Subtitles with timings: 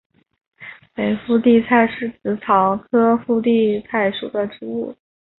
[0.95, 4.95] 北附地菜是紫草科附地菜属的植物。